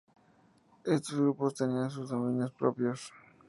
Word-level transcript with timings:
Estos 0.83 1.13
grupos 1.19 1.53
tenían 1.53 1.91
sus 1.91 2.09
dominios 2.09 2.51
propios. 2.53 3.13